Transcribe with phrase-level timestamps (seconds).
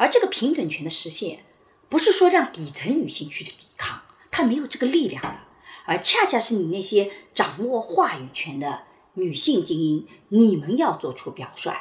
[0.00, 1.40] 而这个平等权的实现，
[1.90, 5.40] 不是说让底层女性去抵抗，她没有这个力量的，
[5.84, 8.80] 而恰恰是你那些掌握话语权的
[9.12, 11.74] 女性精英，你们要做出表率。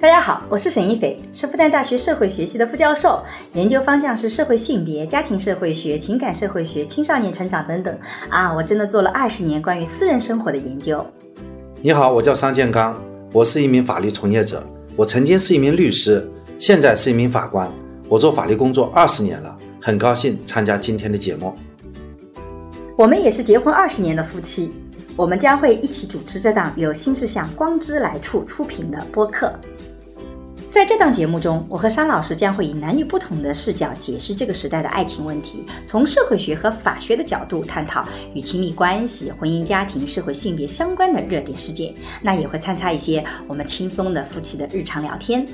[0.00, 3.24] 大家好，我是沈一斐，是复旦大学社会学系的副教授，
[3.54, 7.98] 研究方向是社会性别、家庭社会学、情感社会学、青少年成长等等。
[8.28, 11.04] 啊，我真的做了二十年关于私人生活的研究。
[11.80, 14.64] 你好，我叫商建刚，我是一名法律从业者，
[14.94, 17.72] 我曾经是一名律师，现在是一名法官，
[18.10, 21.54] 我做法律工作二十年了，很高兴参加今天的节目。
[22.94, 24.70] 我们也是结婚二十年的夫妻，
[25.16, 29.50] 我们将会一起主持这档由新世相光之来处出品的播客。
[30.72, 41.92] 在这档节目中，我和商老师将会以男女不同的视角解释这个时代的爱情问题，从社会学和法学的角度探讨与亲密关系、婚姻家庭、社会性别相关的热点事件。
[42.22, 45.46] 那也会参差一些我们轻松的夫妻的日常聊天。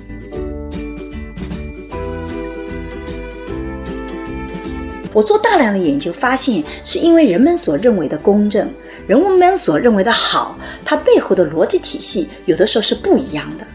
[5.12, 8.70] 我做大量的研究，发现是因为人们所认为的公正，
[9.08, 13.66] 人们所认为的好，它背后的逻辑体系有的时候是不一样的。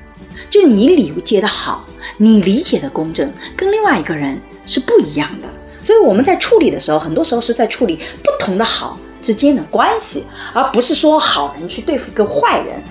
[0.53, 1.83] 就你理解的好，
[2.17, 5.47] 你理解的公正，跟另外一个人是不一样的。
[5.81, 12.83] 所以我们在处理的时候，很多时候是在处理不同的好之间的关系，而不是说好人去对付一个坏人。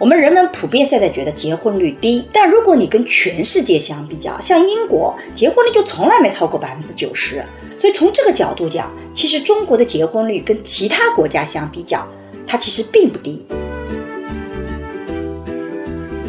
[0.00, 7.44] 我们人们普遍现在觉得结婚率低，但如果你跟全世界相比较，像英国结婚率就从来没超过百分之九十。
[7.76, 12.08] 所以从这个角度讲，其实中国的结婚率跟其他国家相比较。
[12.46, 13.44] 它其实并不低。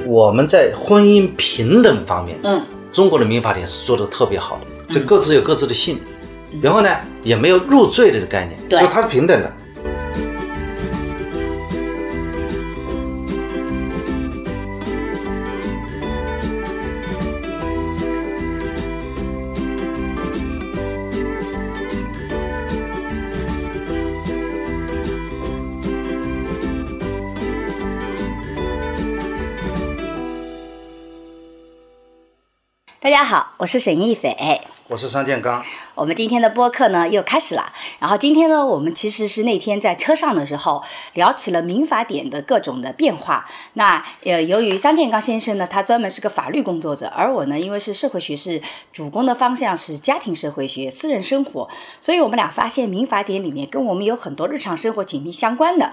[0.06, 2.62] 我们在婚姻平等方面，嗯，
[2.92, 5.98] 中国的民法典是做的特别好的，就各自有各自的姓，
[6.62, 6.90] 然后呢，
[7.24, 9.52] 也没有入赘的这概念，所以它是平等的。
[33.04, 35.62] 大家好，我是沈一斐，我是商建刚。
[35.94, 37.74] 我们今天的播客呢又开始了。
[38.00, 40.82] 然后今天呢，我们其实是那天在车上的时候
[41.12, 43.46] 聊起了民法典的各种的变化。
[43.74, 48.62] 那呃，由于商建刚先生呢，他专门是个法律工作者，而我呢，因为是社会学是
[48.94, 51.68] 主攻的方向是家庭社会学、私人生活，
[52.00, 55.92] 所以我们俩发现民法典里面跟我们有很多日常生活紧密相关的。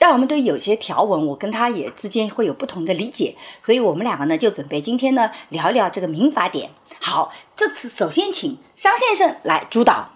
[0.00, 6.70] 但我们对有些条文，我跟他也之间会有不同的理解，所以我们两个呢就准备今天呢聊一聊这个民法典。
[7.00, 10.10] 好，这次首先请商先生来主导。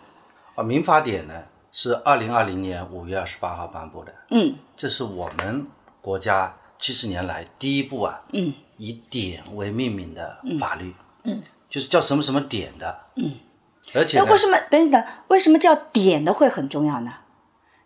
[0.54, 1.34] 啊，民法典呢
[1.72, 4.14] 是二零二零年五月二十八号颁布的。
[4.30, 5.66] 嗯，这是我们
[6.00, 10.94] 国家七十年来第一部啊，嗯，以典为命名的法律。
[11.24, 13.00] 嗯，就是叫什么什么典的。
[13.16, 13.32] 嗯，
[13.94, 15.04] 而且那为什么等等？
[15.26, 17.12] 为什么叫典的会很重要呢？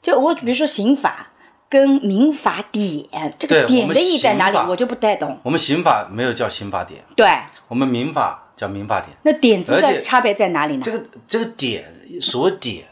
[0.03, 1.31] 就我比如说刑法。
[1.69, 4.57] 跟民法典这个典的意义在哪里？
[4.69, 5.39] 我就不太懂。
[5.43, 7.29] 我们刑法没有叫刑法典，对，
[7.69, 9.17] 我们民法叫民法典。
[9.23, 10.83] 那典字的差别在哪里呢？
[10.85, 12.87] 这个这个典，所谓典，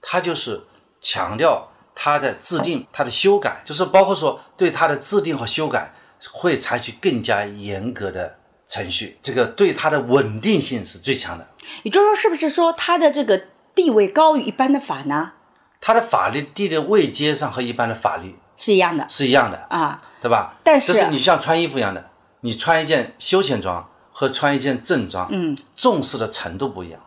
[0.00, 0.60] 它就是
[1.00, 5.92] 强调它的制定、它的修改，就是包括说对它的制定和修改
[6.30, 8.36] 会采取更加严格的
[8.68, 11.46] 程序，这个对它的稳定性是最强的。
[11.82, 13.42] 也就是说，是不是说它的这个
[13.74, 15.32] 地位高于一般的法呢？
[15.80, 20.56] 它的法律地的位阶上和一般的法律是一样的，是一样的啊，对吧？
[20.62, 22.10] 但是，这是你像穿衣服一样的，
[22.40, 27.00] 你穿一件休闲装和穿一件正装，嗯，重视的程度不一样。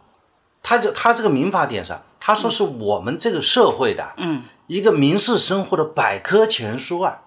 [0.63, 7.22] 他就他这个民法典上，他说是我们这个社会的，嗯，一个民事生活的百科全书啊。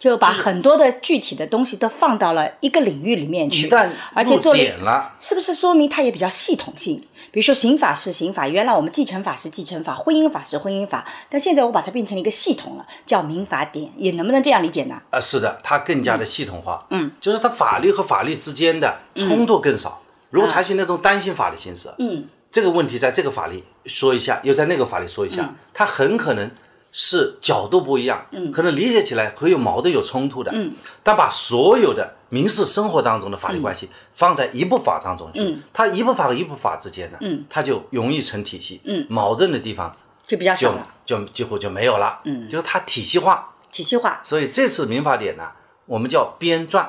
[0.00, 3.68] 就把很多的具体的东西都放到了一个领域里面去，
[4.14, 7.06] 而且做了，是不是说明它也比较系统性？
[7.30, 14.98] 比如说刑法是刑法，原来我们继承法是继承法，婚姻法是婚姻法，但现在我把它变成了一个系统了，叫民法典，也能不能这样理解呢？
[15.10, 20.00] 啊，是的，它更加的系统化，嗯，就是它法律和法律之间的冲突更少。
[20.30, 26.50] 如果采取那种单行法的形式，嗯，这个问题在这个法律说一下，又在那个法律说一下，它很可能。
[26.92, 30.72] 是角度不一样，嗯，可能理解起来会有矛盾、有冲突的，嗯，
[31.04, 39.94] 但把所有的民事生活当中的法律关系放在一部法当中去，嗯，它一部法和一部法之间呢，嗯，它就容易成体系，嗯，矛盾的地方
[40.24, 45.44] 就比较少了，就几乎就没有了，嗯，就是它体系化，体系化，所以这次民法典呢，
[45.86, 46.86] 我们叫编撰，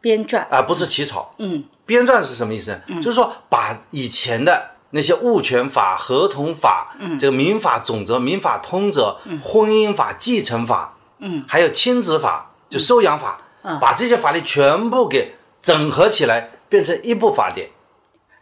[0.00, 0.46] 编撰。
[0.50, 2.78] 啊，不是起草，嗯，编撰是什么意思？
[2.96, 4.69] 就是说把以前的。
[4.92, 17.70] 那些物权法、合同法，嗯，这个民法总则、民法通则、婚姻法、继承法，嗯，还有亲子法，就收养法，嗯把这些法律全部给整合起来，变成一部法典。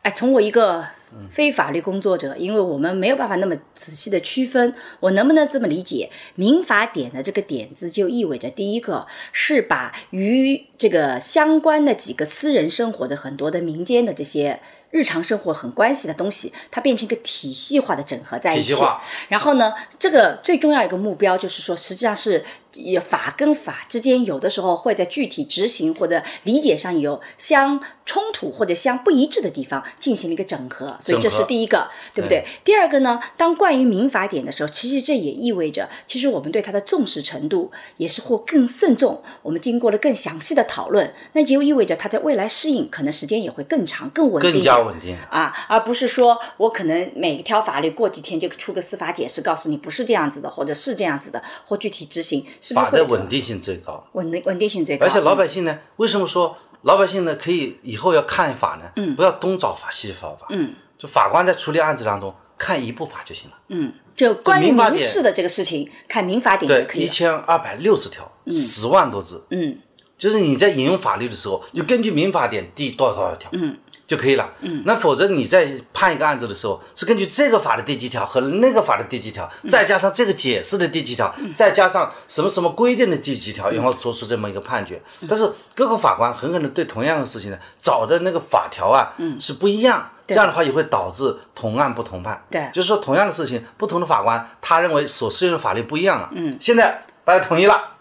[0.03, 0.87] 哎，从我一个
[1.31, 6.11] 非法律工作者，因为我们没有办法那么仔细的区分，我能不能这么理解？
[6.37, 14.61] 民法典的这个典字就意味着，第一个是把与这个相关的几个私人生活的很多的民间的这些。
[14.91, 19.03] 日常生活很关系的东西，它变成一个体系化的整合在一起体系化。
[19.29, 22.45] 然后呢，这个最重要一个目标就是说，实际上是
[22.75, 32.45] 也法跟法之间有的时候会在具体执行或者理解上有相冲突或者相不一致的地方进行了一个整合，所以这是第一个，对不对？
[32.65, 39.23] 第二个呢，当关于民法典的时候，其实这也意味着，其实我们对它的重视程度也是或更慎重。
[39.43, 44.53] 我们经过了更详细的讨论，那就意味着它在未来适应可能时间也会更长、更稳定。
[44.53, 55.07] 更加稳定啊，而不是说我可能每一条法律过几天就出个司法解释，告诉你不是这样子的，或者是这样子的，或具体执行是不是法的稳定性最高，稳定稳定性最高？
[55.07, 58.91] 而且老百姓呢，为什么说老百姓呢可以以后要看法呢？
[58.97, 60.47] 嗯，不要东找法西找法。
[60.51, 63.57] 嗯，就法官在处理案子当中看一部法就行了。
[63.69, 67.09] 嗯，就关于民事的这个事情，看民法典就可以一。
[67.09, 69.45] 千二百六十条，十万多字。
[69.51, 69.79] 嗯，
[70.17, 73.77] 就是你在引用法律的时候，就根据民法典第多少多少条，嗯，
[74.09, 74.51] 就可以了。
[74.63, 85.01] 嗯，那否则你在判一个案子的时候，是根据这个法的第几条和那个法的第几条，再加上这个解释的第几条，再加上什么什么规定的第几条，然后做出这么一个判决。
[85.29, 90.11] 但是各个法官很可能对同样的事情呢，找的那个法条啊，是不一样。
[90.27, 92.45] 这样的话也会导致同案不同判。
[92.51, 96.29] 对就是说同样的事情，不同的法官他认为所适用的法律不一样了。
[96.33, 97.97] 嗯，现在大家统一了，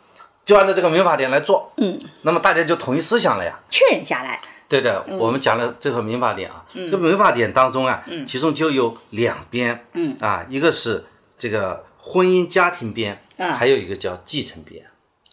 [0.46, 1.72] 就按照这个民法典来做。
[1.78, 3.58] 嗯，那么大家就统一思想了呀。
[3.70, 4.38] 确认下来，
[4.70, 10.18] 对的，我们讲了这个民法典啊，这个民法典当中啊，其中就有两编，嗯。
[10.20, 11.06] 啊，一个是
[11.38, 13.54] 这个婚姻家庭编，啊。
[13.54, 14.86] 还有一个叫继承编，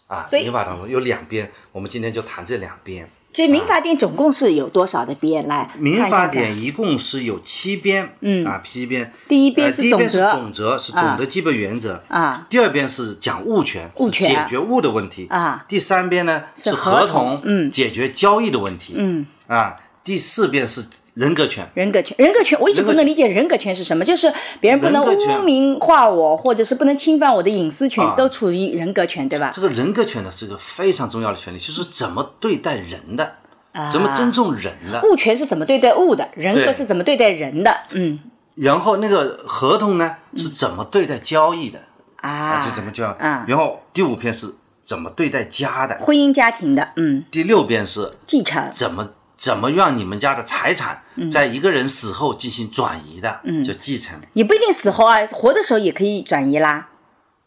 [0.07, 3.09] 啊，民法当中有两编，我们今天就谈这两编。
[3.35, 5.45] 这民法典总共是有多少的编？
[5.45, 9.11] 来民法典一共是有七编，嗯啊，七编。
[9.27, 12.47] 第一编是总则总则，是总的基本原则啊。
[12.49, 15.61] 第二编是讲物权，物权解决物的问题啊。
[15.67, 19.75] 第三编呢是合同合同，嗯解决交易的问题，嗯啊。
[20.01, 28.13] 第四编是人格权，人格权，人格权，我一直不能理解人格权是什么，就是别人不能污名化我，或者是不能侵犯我的隐私权，啊。
[28.17, 29.49] 都处于人格权，对吧？
[29.53, 33.35] 这个人格权呢是一个非常重要的权利，就是怎么对待人的，
[33.71, 33.89] 啊。
[33.89, 35.01] 怎么尊重人的。
[35.03, 38.19] 物权是怎么对待物的，人格是怎么对待人的，嗯。
[38.55, 41.79] 然后那个合同呢是怎么对待交易的，
[42.17, 43.23] 啊，就怎么交易。
[43.23, 54.19] 啊，然后第五篇是怎么对待家的，婚姻家庭的，嗯，第六篇是继承，怎么怎么让你们家的财产嗯在一个人死后进行转移的，就继承。
[54.33, 56.89] 也不一定死后啊，活的时候也可以转移啦。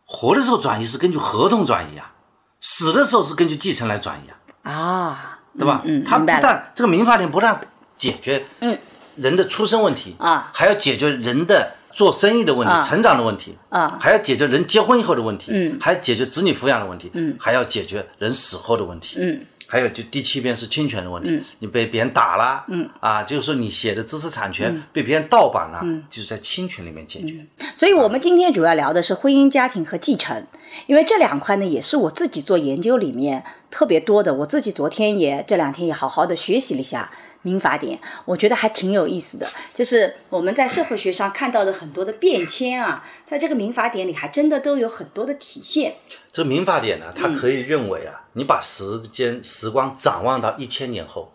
[0.05, 2.13] 活的时候转移是根据合同转移啊，
[2.61, 4.31] 死的时候是根据继承来转移
[4.63, 5.83] 啊，啊，对吧？
[5.85, 6.27] 嗯，它不。
[6.27, 7.61] 但这个民法典不但
[7.97, 8.79] 解决嗯
[9.17, 19.45] 人的出生问题啊，还要解决人的做生意的问题、啊成长的问题啊还要解决人结婚以后的问题，嗯还要解决子女抚养的问题，嗯，还要解决人死后的问题，嗯。
[19.71, 22.89] 还有就第七篇是侵权的问题，你被别人打了，嗯。
[23.01, 27.47] 啊，就是说你写的知识产权被别人盗版了，就是在侵权里面解决。
[27.77, 30.43] 所以，我们今天主要聊的是婚姻家庭和继承，
[30.87, 34.33] 因为这两块呢，也是我自己做研究里面特别多的。
[34.33, 37.11] 我自己昨天也这两天也好好的学习了一下
[37.43, 39.49] 民法典，我觉得还挺有意思的。
[39.73, 45.97] 就是我们在社会学上看到的很多的变迁啊，在这个民法典里还真的都有很多的体现。
[46.33, 51.33] 这个民法典呢，嗯它可以认为啊，你把时间时光展望到一千年后，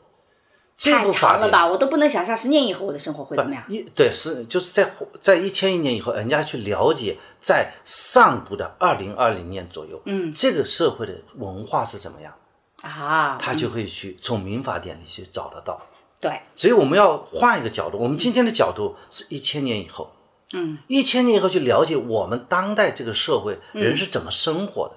[0.75, 3.63] 这太长了吧，我都不能想象十年以后我的生活会怎么样。
[3.67, 4.91] 一对是就是在
[5.21, 12.33] 在一千一年以后，人家去了解在上古的二零二零年左右，嗯，这个社会的文化是怎么样，
[12.81, 15.81] 啊，他就会去从民法典里去找得到。
[16.23, 20.13] 对，所以我们要换一个角度，我们今天的角度是一千年以后，
[20.53, 24.95] 嗯，一千年以后去了解我们当代这个社会人是怎么生活的。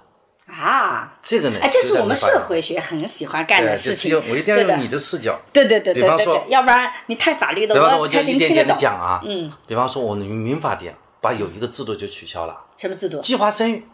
[0.54, 4.12] 啊，这个呢，哎，这是我们社会学很喜欢干，的事情。
[4.12, 5.36] 就我一定要用你的视角。
[5.52, 8.76] 对对对对对对，要不然你太法律的，我太就一点点的听听得懂。
[8.78, 13.84] 讲啊，嗯，比方说，我们民法典把有一个制度就取消了，什么制度计划生育。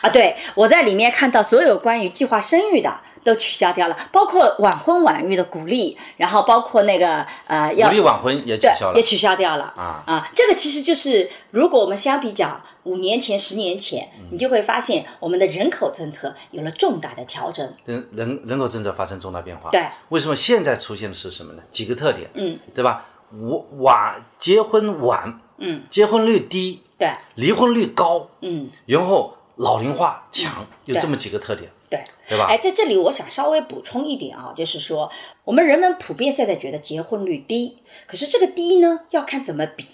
[0.00, 0.08] 啊？
[0.08, 9.02] 对，我在里面看到所有关于计划生育的都取消掉了，包括晚婚晚育的鼓励，然后包括那个呃要鼓励晚婚也取消了也。
[9.02, 10.30] 取消掉了啊啊！
[10.34, 17.66] 这个其实就是，如果我们相比较五年前、十年前，嗯你就会发现我们的人口政策有了重大的调整。
[17.86, 19.70] 人人人口政策发生重大变化。
[19.70, 21.62] 对，为什么现在出现的是什么呢？
[21.70, 23.06] 几个特点，嗯，对吧？
[23.30, 32.02] 晚晚结婚晚，嗯，结婚率低，对，离婚率高，嗯然后老龄化强，有这么几个特点，对。
[32.28, 32.46] 对吧？
[32.48, 35.10] 哎，在这里我想稍微补充一点啊，就是说，
[35.44, 39.86] 我们人们普遍现在觉得结婚率低，可是这个低呢，要看怎么比。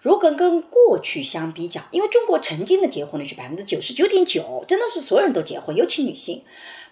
[0.00, 6.42] 如果跟过去相比较，因为中国曾经的结婚率是百分之九十九点九，真的是所有人都结婚，尤其女性，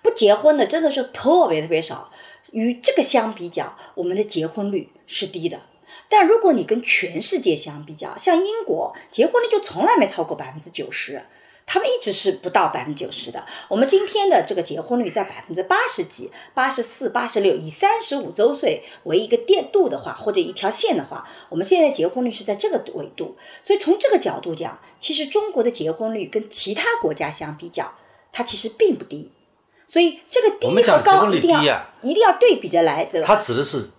[0.03, 2.11] 不结婚的真的是特别特别少。
[2.53, 5.61] 与这个相比较，我们的结婚率是低的。
[6.09, 11.23] 但如果你跟全世界相比较，像英国结婚率就从来没超过百分之九十，
[11.67, 13.45] 他们一直是不到百分之九十的。
[13.69, 23.37] 我们今天的这个结婚率在百分之八十几、八十四、八十六，以三十五周岁为一个电度的话，或者一条线的话，我们现在结婚率是在这个维度。
[23.63, 27.95] 所以从这个角度讲，其实中国的结婚率跟其他国家相比较，
[28.31, 29.31] 它其实并不低。
[29.87, 33.27] 所以这个低和高一定要、啊一定要对比着来，对吧？
[33.27, 33.91] 它指的是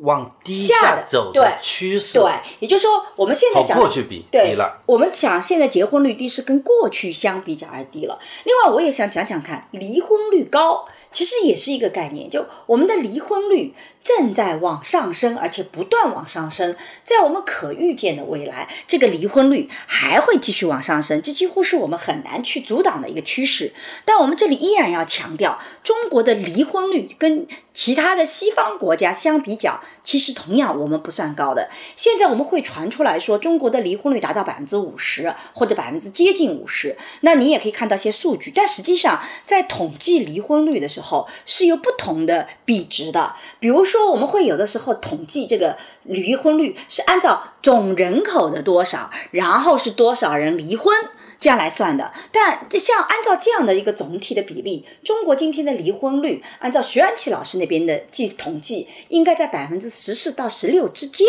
[0.00, 4.80] 往低下走的趋势，对，也就是说，我们现在讲过去比对低了。
[4.86, 8.18] 我们讲现在结婚率低是跟过去相比较而低了。
[8.44, 13.72] 另外，我也想讲讲看，离婚率高其实也是一个概念，就我们的离婚率
[14.04, 16.76] 正在往上升，而且不断往上升。
[17.02, 23.72] 在我们可预见的未来，这个离婚率还会继续往上升，这几乎是我们很难去阻挡的一个趋势。
[24.04, 31.70] 但我们这里依然要强调，中国的离婚率跟其他的西方国家相比较，其实同样我们不算高的。
[31.96, 43.34] 现在我们会传出来说，中国的离婚率达到百分之五十或者百分之接近五十，那你也可以看到一些数据，但实际上在统计离婚率的时候是有不同的比值的。
[43.58, 50.94] 比如说，说我们会有的时候统计这个离婚率是按照总人口的多少，然后是多少人离婚。
[51.40, 61.26] 这样来算的，但这像按照这样的一个总体的比例，中国今天的离婚率，按照徐安琪老师那边的计统计，应该在百分之十四到十六之间，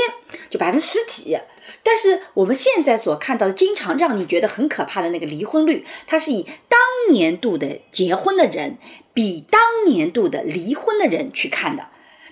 [0.49, 1.37] 就百分之十几。
[1.83, 6.79] 但是我们现在所看到的，经常让你觉得很可怕的那个离婚率，它是以当
[7.09, 8.77] 年度的结婚的人
[9.13, 11.87] 比当年度的离婚的人去看的。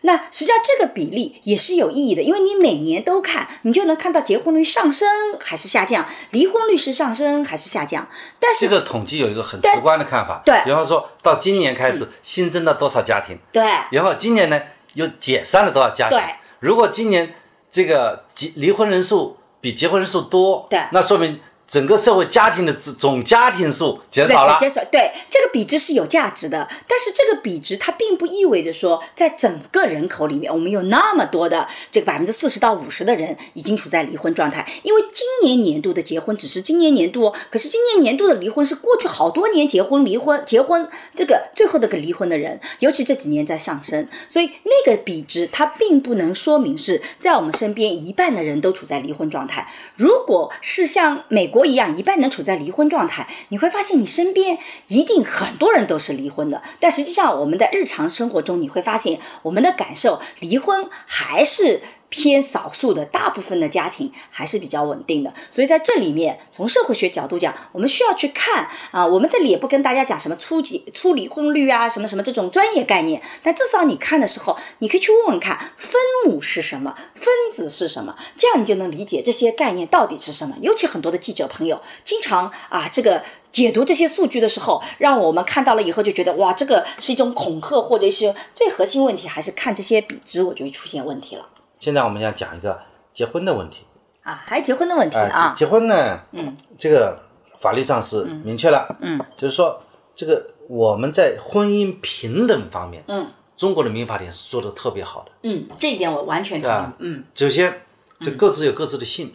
[0.05, 5.07] 那实际上这个比例也是有意义的，因为你每年都看，你就能看到结婚率上升
[5.39, 8.07] 还是下降，离婚率是上升还是下降。
[8.39, 10.61] 但是这个统计有一个很直观的看法，对。
[10.65, 13.63] 比方说到今年开始新增了多少家庭，对。
[13.91, 14.61] 然后今年呢
[14.93, 16.17] 又解散了多少家庭？
[16.17, 16.35] 对。
[16.59, 17.33] 如果今年
[17.71, 20.81] 这个结离婚人数比结婚人数多，对。
[20.91, 21.39] 那说明
[21.73, 24.59] 整个社会家庭的总家庭数减少了，。
[24.59, 34.71] 减少对这个比值是有价值的，但是这个比值它并不意味着说，在整个人口里面，我们有那么多的这个百分之四十到五十的人已经处在离婚状态。
[34.83, 49.67] 因为今年年度的结婚只是今年年度哦，可是今年年度的离婚是过去好多年结婚离婚结婚这个最后这个离婚的人，尤其这几年在上升，所以那个比值它并不能说明是在我们身边一半的人都处在离婚状态。
[49.95, 54.57] 如果是像美国不一样，一半能处在离婚状态，你会发现你身边
[54.89, 56.61] 一定很多人都是离婚的。
[56.81, 61.81] 但实际上，我们在日常生活中，你会发现我们的感受，离婚还是。
[62.13, 69.03] 偏少数的，大部分的家庭还是比较稳定的，所以在这里面，从社会学角度讲，我们需要去看啊。
[69.03, 80.55] 我们这里也不跟大家讲什么初级初离婚率啊，什么什么这种专业概念，但至少你看的时候，你可以去问问看分母是什么，分子是什么，这样你就能理解这些概念到底是什么。
[80.61, 91.47] 尤其很多的记者朋友经常啊，这个解读这些数据的时候，让我们看到了以后就觉得哇，这个是一种恐吓，或者是最核心问题还是看这些比值，我就会出现问题了
[91.83, 92.79] 现在我们要讲一个
[93.13, 93.85] 结婚的问题。
[94.21, 97.19] 啊，还有结婚的问题啊，啊结，结婚呢，嗯，这个
[97.59, 99.83] 法律上是明确了，嗯，就是说
[100.15, 105.31] 这个我们在婚姻平等方面，嗯，中国的民法典是做的特别好的。
[105.41, 107.81] 嗯，这一点我完全同意嗯，首先，
[108.21, 109.33] 这各自有各自的姓，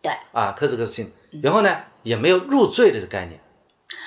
[0.00, 3.38] 对，啊，各自各自姓，然后呢，也没有入赘的这个概念，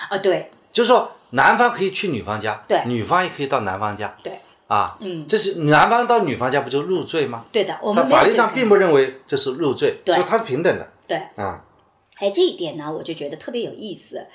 [0.10, 0.50] 啊，对。
[0.74, 2.82] 就是说男方可以去女方家，对。
[2.88, 4.34] 女方也可以到男方家，对
[4.68, 7.46] 啊，嗯，这是男方到女方家不就入赘吗？
[7.52, 11.64] 对的，我们法律上并不认为这是入赘，对就它是平等的对，啊。
[12.18, 14.28] 哎，这一点呢，我就觉得特别有意思。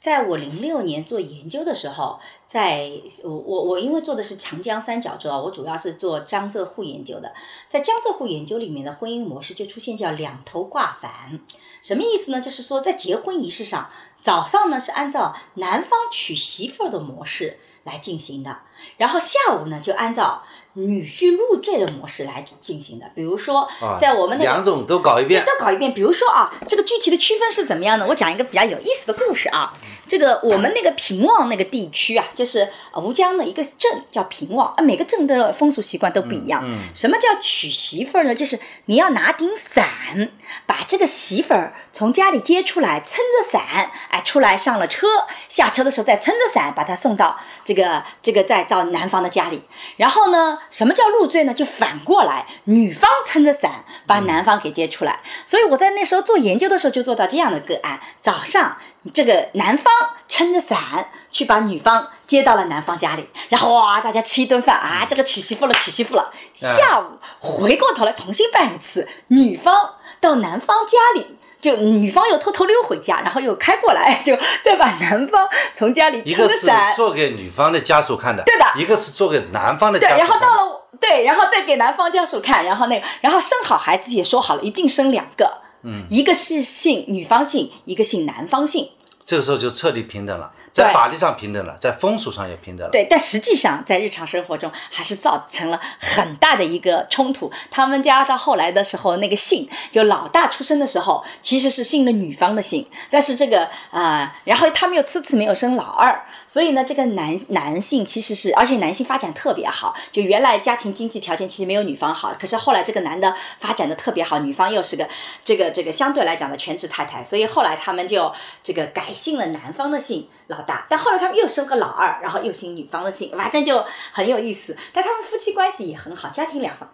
[0.00, 2.88] 在我零六年做研究的时候，在
[3.24, 7.32] 我我我因为做的是长江三角洲啊，我主要是做江浙沪研究的。
[7.68, 11.40] 在江浙沪研究里面的婚姻模式就出现叫两头挂反，
[11.82, 12.40] 什么意思呢？
[12.40, 13.88] 就是说在结婚仪式上，
[14.20, 18.58] 早上呢是按照男方娶媳妇儿的模式来进行的，
[18.98, 20.42] 然后下午呢就按照
[20.74, 23.10] 女婿入赘的模式来进行的。
[23.14, 25.92] 比如说啊，在我们那个两种都搞一遍，都搞一遍。
[25.92, 28.06] 比如说啊，这个具体的区分是怎么样呢？
[28.06, 29.74] 我讲一个比较有意思的故事啊。
[30.06, 36.64] 这个我们那个平望那个地区啊，就是呃吴江的一个镇叫平望，啊，每个镇的风俗习惯都不一样。
[36.94, 38.34] 什么叫娶媳妇儿呢？
[38.34, 40.30] 就是你要拿顶伞，
[40.64, 45.08] 把这个媳妇儿从家里接出来，撑着伞，哎，出来上了车，
[45.48, 49.64] 下车的时候再撑着伞把他送到这个这个再到男方的家里。
[49.96, 51.52] 然后呢，什么叫入赘呢？
[51.52, 55.18] 就反过来，女方撑着伞把男方给接出来。
[55.44, 58.76] 所以我在那时候做研究的时候就做到这样的个案：早上
[59.12, 59.92] 这个男方
[60.28, 66.32] 撑着伞去把女方接到了男方家里，然后哇，大家吃一顿饭啊，这个娶媳妇了，娶媳妇了。
[66.54, 71.34] 下午回过头来重新办一次，女方到男方家里。
[71.60, 78.64] 就女方又偷偷溜回家，然后又开过来， 就再把男方从家里一个是撑伞，做给女方的家属看的，对的。
[78.76, 80.46] 一个是做给男方的对，家属看的。
[80.46, 88.88] 然后到了对，然后再给男方家属看，然后那个，然后生好孩子也说好了，一定生两个，嗯，一个是姓女方姓，一个姓男方姓，
[89.28, 92.90] 这个时候就彻底平等了，在法律上平等了，在风俗上也平等了。
[92.90, 97.52] 对，但实际上在日常生活中还是造成了很大的一个冲突。
[97.70, 115.06] 他们家到后来的时候，那个姓就老大出生的时候其实是姓了女方的姓，但是这个啊、呃然后他们又次次没有生老二，所以呢，这个男男性其实是，而且男性发展特别好，就原来家庭经济条件其实没有女方好，可是后来这个男的发展的特别好，女方又是个
[115.44, 118.32] 这个这个相对来讲的全职太太，所以后来他们就
[118.62, 124.76] 这个改姓了男方的姓老大，但后来他们又生个老二，然后又姓女方的姓，反正就很有意思。
[124.92, 126.88] 但他们夫妻关系也很好，家庭两方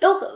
[0.00, 0.28] 都很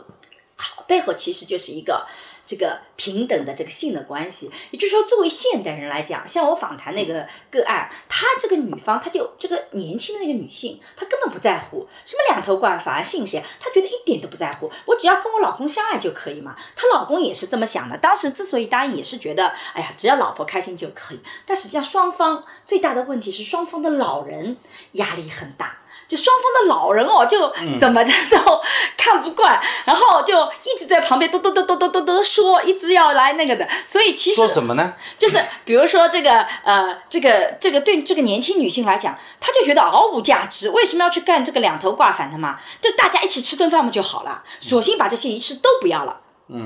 [0.55, 2.07] 好，背后其实就是一个。
[2.45, 16.55] 这个平等的这个性的关系，也就是说，作为现代人来讲，像我访谈那个个案，她这个女方，她就这个年轻的那个女性，她根本不在乎什么两头贯法姓谁，她觉得一点都不在乎，我只要跟我老公相爱就可以嘛。
[16.75, 21.19] 她老公也是这么想的，当时之所以答应，也是觉得，哎呀，只要老婆开心就可以。
[21.45, 24.57] 但实际上，双方最大的问题是双方的老人
[24.93, 25.79] 压力很大。
[26.07, 28.61] 就双方的老人哦，就怎么着都
[28.97, 34.93] 看不惯， 然后就一直在旁边嘟嘟嘟嘟嘟嘟嘟说，一直要来那个的，所以其实说什么呢？
[35.17, 42.59] 就是比如说这个呃，这个这个对这个年轻女性来讲，她就觉得毫无价值，为什么要去干这个两头挂反的嘛？
[42.81, 44.43] 就大家一起吃顿饭不就好了？
[44.59, 46.17] 索性把这些仪式都不要了。
[46.17, 46.23] 嗯，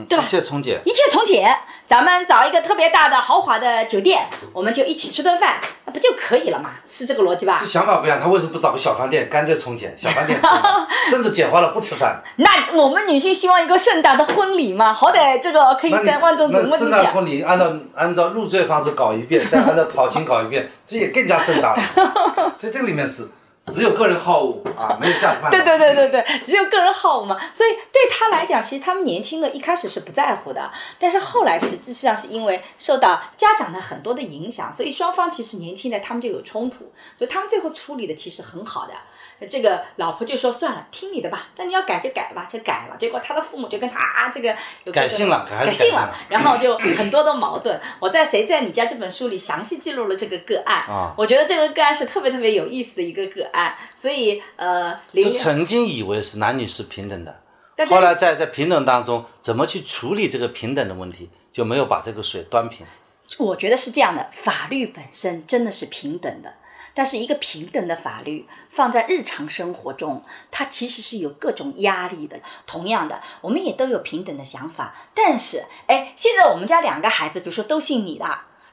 [0.10, 0.82] 对吧一切从简。
[0.86, 6.72] 一切从简，咱们找一个特别大的豪华的酒店，我们就一起吃顿饭，那不就可以了嘛？
[6.90, 7.66] 是这个逻辑吧这？
[7.66, 9.96] 想法不一样，他为什么不找个小饭店，干脆从简？
[9.98, 10.48] 小饭店吃，
[11.12, 12.22] 甚至简化了不吃饭。
[12.38, 16.78] 那我们女性希望一个盛大的婚礼嘛，好歹这个可以在万众瞩那目之下。
[16.78, 21.82] 盛大婚礼按照按照入赘方式搞一遍，再按照讨亲搞一遍，这也更加盛大了。
[22.58, 23.30] 所以这个里面是
[23.72, 25.52] 只有个人好恶啊，没有价值判断。
[25.52, 38.94] 对对对对对，只有个人好恶嘛，所以对他来讲，其实他们年轻的一开始是不在乎的，但是后来实际上是因为受到家长的很多的影响，所以双方其实年轻的他们就有冲突，所以他们最后处理的其实很好的。
[39.50, 42.98] 这个老婆就说算了，听你的吧，那你要改就改吧，就改了。
[42.98, 47.80] 结果他的父母就跟他啊，这个有改姓了改姓了了，然后就很多的矛盾。
[48.00, 57.42] 我在《谁在你家》这本书里详细记录了这个个案啊我觉得这个个案是特别特别有意思的一个个案，所以呃，林就曾经以为是男女是平等的，
[57.88, 62.86] 后来在在平等当中，怎么去处理这个平等的问题，就没有把这个水端平。
[63.40, 66.54] 我觉得是这样的，法律本身真的是平等的，
[66.98, 72.40] 但是一个平等的法律放在日常生活中，它其实是有各种压力的。
[72.66, 78.26] 同样的，我们也都有平等的想法，但是，哎，现在我们家两个孩子，比如说都姓李的。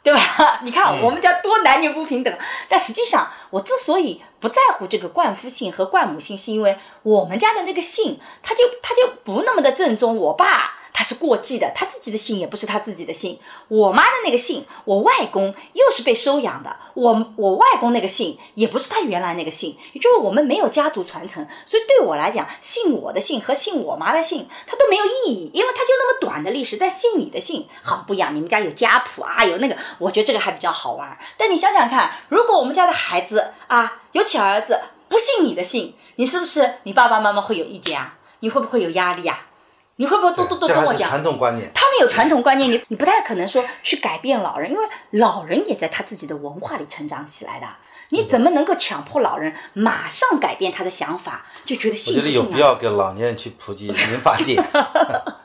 [0.02, 0.60] 对吧？
[0.64, 10.14] 你看我们家多男女不平等，但实际上我之所以不在乎这个冠夫姓和冠母姓，是因为我们家的那个姓，他就他就不那么的正宗。
[10.18, 13.38] 我爸他是过继的，他自己的姓也不是他自己的姓。
[13.66, 26.76] 我妈的那个姓，我外公又是被收养的，我我外公那个姓也不是他原来那个姓，也就是我们没有家族传承，所以对我来讲，姓我的姓和姓我妈的姓，它都没有意义，因为它就那么短的历史。
[26.76, 31.18] 但姓你的姓很不一样，你们家有家谱啊，有那个，我觉得这个还比较好玩。
[31.36, 38.14] 但你想想看，如果我们家的孩子啊，尤其儿子不姓你的姓，你是不是你爸爸妈妈会有意见啊？
[38.38, 39.48] 你会不会有压力啊？
[39.96, 41.08] 你会不会多多多这还是跟我讲？
[41.08, 41.70] 传统观念。
[41.74, 47.66] 他们有传统观念，你你不太可能说去改变老人，因为老人也在他自己的文化里成长起来的。
[48.10, 54.62] 你怎么能够强迫老人马上改变他的想法，就觉得我觉得有必要给老年人去普及民法典，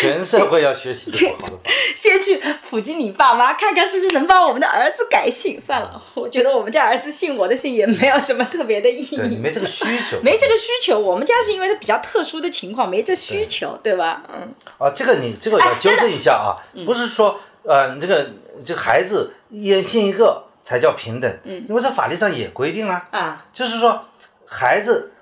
[0.00, 1.70] 全社会要学习这个好的法。
[1.94, 5.60] 先去普及你爸妈，看看是不是能帮我们的儿子改姓。
[5.60, 10.98] 算了，我觉得我们家儿子姓我的姓也没有什么特别的意义，没这个需求，没这个需求。
[10.98, 14.22] 我们家是因为比较特殊的情况，没这需求，对吧？
[14.32, 18.30] 嗯，啊，这个你这个要纠正一下啊，不是说呃你这个
[18.64, 24.06] 这个孩子一人姓一个才叫平等，嗯，因为在法律上也规定了，啊，就是说
[24.46, 25.12] 孩子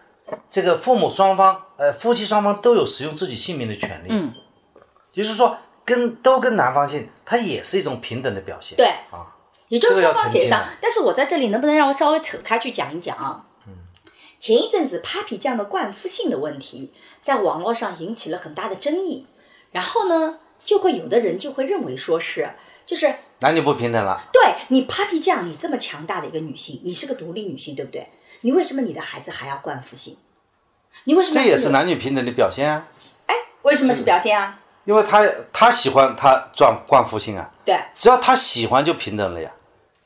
[0.50, 4.32] 这个父母双方呃夫妻双方都有使用自己姓名的权利，嗯，
[5.12, 8.76] 就是说跟都跟男方姓，它也是一种平等的表现。
[8.76, 9.34] 对啊，
[9.68, 10.64] 也就是双方协商。
[10.80, 13.44] 但是我在这里能不能让我稍微扯开去讲一讲啊？
[14.40, 19.26] 前一阵子 Papi 酱的冠夫姓的问题，在网络上引起了很大的争议，
[19.72, 22.50] 然后呢，就会有的人就会认为说是，
[22.86, 24.28] 就是男女不平等了。
[24.32, 28.08] 对你 Papi 酱，你这么强大的一个女性，你是个独立女性，对不对？
[28.42, 30.16] 你为什么你的孩子还要冠夫姓？
[31.04, 32.86] 你为什么这也是男女平等的表现啊，
[33.26, 34.60] 哎，为什么是表现啊？
[34.84, 35.22] 因为他
[35.52, 39.52] 他喜欢他冠冠夫姓啊，对只要他喜欢就平等了呀，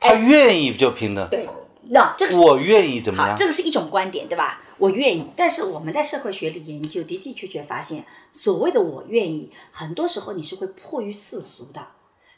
[0.01, 1.25] 他愿意就平等。
[1.25, 1.49] 哎对，
[1.83, 3.47] 那这个是我愿意怎么，样这？
[3.47, 4.61] 个是一种观点，对吧？
[4.79, 11.87] 我愿意，但是我们在社会学里研究，的的确确发现，所谓的我愿意，很多时候你是会迫于世俗的，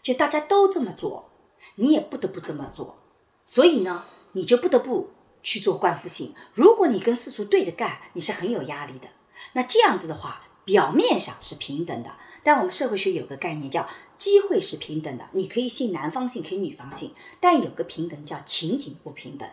[0.02, 1.30] 就大家都这么做，
[1.76, 2.98] 你也不得不这么做，
[3.46, 5.08] 所以呢，你就不得不
[5.44, 6.34] 去做冠夫性。
[6.54, 9.08] 如果你跟世俗对着干，你是很有压力的。
[9.52, 19.48] 那这样子的话，表面上是平等的，但我们社会学有个概念叫机会是平等的，你可以信男方姓，可以女方姓，但有个平等叫情景不平等。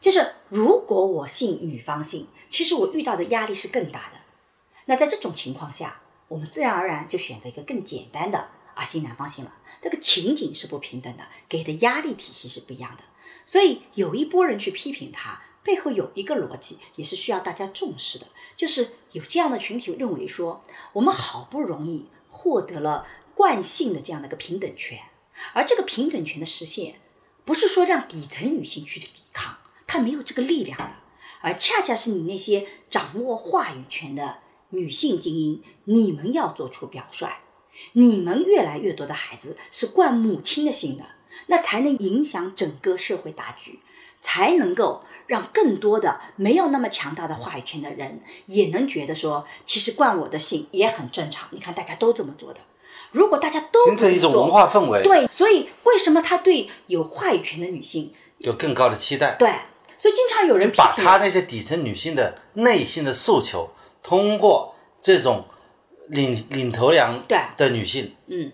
[0.00, 4.20] 就是如果我信女方姓，其实我遇到的压力是更大的。
[4.86, 9.52] 那在这种情况下，我们自然而然就选择一个更简单的啊，信男方姓了。
[9.82, 13.02] 这个情景是不平等的，给的压力体系是不一样的。
[13.44, 20.62] 所以有一波人去批评他，背后有一个逻辑，也是需要大家重视的，就是有这样的群体认为说，
[20.92, 24.98] 我们好不容易获得了惯性的这样的一个平等权，
[25.54, 27.00] 而这个平等权的实现，
[27.44, 30.94] 不是说让底层女性去抵抗，她没有这个力量的，
[31.40, 34.38] 而恰恰是你那些掌握话语权的
[34.70, 37.28] 女性精英，你们要做出表率，
[37.92, 41.04] 你们越来越多的孩子是惯母亲的性的，
[41.46, 43.80] 那才能影响整个社会大局，
[44.20, 51.48] 才能够让更多的没有那么强大的话语权的人，也能觉得说，其实冠我的姓也很正常。
[51.52, 52.60] 你看大家都这么做的，
[53.12, 59.50] 如果大家都形成一种文化氛围，对，所以为什么他对有话语权的女性，有更高的期待，对，
[59.96, 63.70] 所以经常有人把他那些底层女性的内心的诉求，
[64.02, 65.46] 通过这种
[66.08, 68.52] 领领头羊对的女性嗯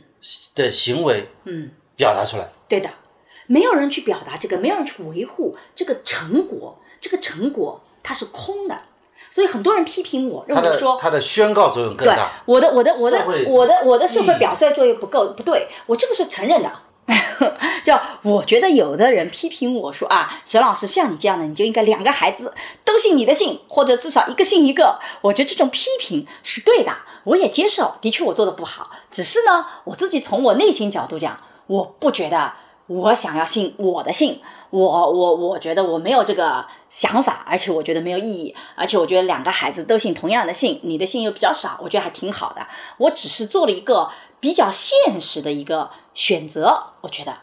[0.55, 2.49] 的行为，嗯，表达出来。
[2.69, 2.91] 对的，
[3.47, 8.81] 没有人去表达这个，没有人去维护这个成果，这个成果它是空的，
[9.31, 12.33] 所以很多人批评我，认为说他的宣告作用更对大。
[12.47, 16.71] 我的我的我的我的我的社会表率作用不够，不对，我这个是承认的。
[17.85, 24.99] 叫我觉得有的人批评我说啊，沈老师像你这样的，你就应该两个孩子都姓你的姓，或者至少一个姓一个。
[25.21, 26.91] 我觉得这种批评是对的，
[27.25, 27.97] 我也接受。
[28.01, 32.53] 的确我做的不好，只是呢，我自己从我内心角度讲，我不觉得
[32.87, 42.67] 我想要姓我的姓，我我我觉得我没有这个想法，而且我觉得没有意义，而且我觉得两个孩子都姓同样的姓，你的姓又比较少，我觉得还挺好的。
[42.99, 47.39] 我只是做了一个比较现实的一个选择，我觉得，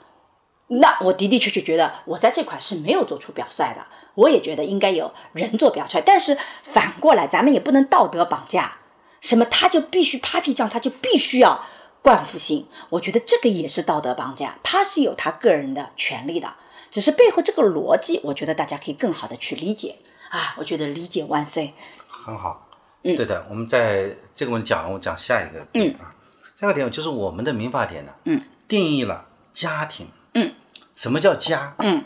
[0.68, 8.76] 那我的的确确觉得我在这块是没有做出表率的，我也觉得应该有人做表率，但是反过来咱们也不能道德绑架，
[9.20, 11.66] 什么他就必须 Papi 酱，他就必须要
[12.02, 16.54] 冠夫姓，我觉得这个也是道德绑架，他是有他个人的权利的，
[16.90, 19.98] 只是背后这个逻辑，我觉得大家可以更好的去理解。
[20.30, 21.74] 啊，我觉得理解万岁，
[22.08, 22.70] 很好，
[23.04, 23.46] 嗯，对的。
[23.50, 26.16] 我们在这个问题讲完，我讲下一个点啊，
[26.58, 30.54] 下一个点就是我们的民法典呢，嗯，定义了家庭，嗯，
[30.94, 31.76] 什么叫家？
[31.80, 32.06] 嗯，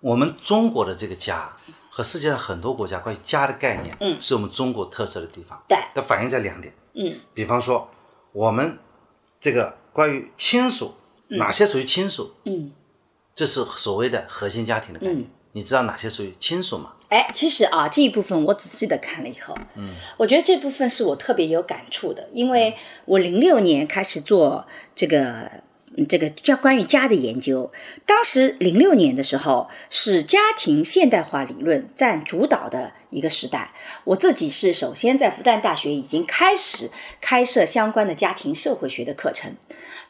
[0.00, 1.52] 我们中国的这个家
[1.90, 4.18] 和世界上很多国家关于家的概念，嗯。
[4.18, 7.20] 是我们中国特色的地方，对，它反映在两点，嗯。
[7.34, 7.86] 比方说
[8.32, 8.78] 我们
[9.40, 10.94] 这个关于亲属，
[11.28, 12.32] 哪些属于亲属？
[12.44, 12.72] 嗯。
[13.34, 15.24] 这是所谓的核心家庭的概念。
[15.52, 16.92] 你知道哪些属于亲属吗？
[17.08, 25.50] 哎，其实啊，这一部分我仔细的看了以后，嗯，我觉得这部分是我特别有感触的，因为我零六年开始做这个。
[26.06, 27.72] 这个叫关于家的研究，
[28.06, 33.72] 当时零六年的时候是家庭现代化理论占主导的一个时代。
[34.04, 39.56] 我自己是首先在复旦大学已经开始开设相关的家庭社会学的课程。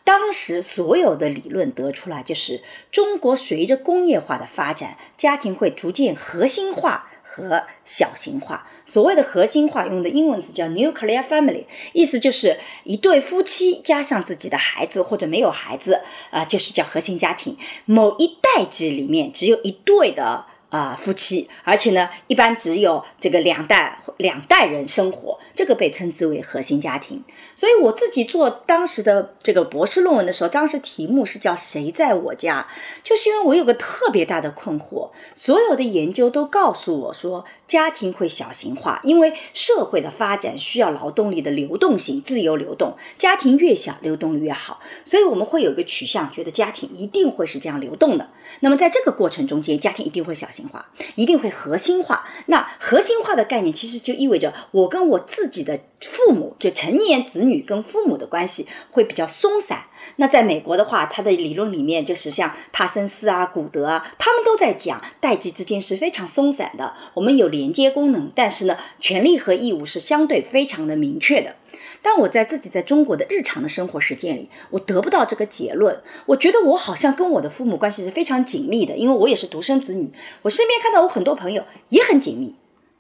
[0.04, 8.66] 当时所有的理论得出来，就是中国随着工业化的发展，家庭会逐渐核心化和小型化。
[8.86, 17.56] 所谓的核心化，用的英文词叫 nuclear family，意思就是一对夫妻加上自己的孩子或者没有孩子，啊、就是叫核心家庭。
[17.84, 20.46] 某一代际里面只有一对的。
[20.70, 27.24] 啊、夫妻，而且呢，一般只有这个两代两代人生活，这个被称之为核心家庭。
[27.54, 32.68] 所以我自己做当时的这个博士论文的时候，当时题目是叫“谁在我家”，
[33.02, 48.28] 就是因为我有个特别大的困惑，所有的研究都告诉我说，家庭会小型化，因为社会的发展需要劳动力的流动性、自由流动，家庭越小，流动率越好，所以我们会有一个取向，觉得家庭一定会是这样流动的。
[48.60, 52.26] 那么在这个过程中间，家庭一定会小型化，一定会核心化。
[52.46, 59.84] 那核心化的概念，其实就意味着我跟我自己的父母，就成年子女跟父母的关系会比较松散。
[60.16, 66.94] 那在美国的话，它的理论里面就是像帕森斯啊、古德啊，他们都在讲代际之间是非常松散的。
[67.14, 71.56] 我们有连接功能，但是呢，权利和义务是相对非常的明确的。
[72.02, 76.02] 但我在自己在中国的日常的生活实践里，我得不到这个结论。
[76.26, 80.12] 我觉得我好像跟我的父母关系是非常紧密的，因为我也是独生子女。
[80.42, 82.54] 我身边看到我很多朋友也很紧密，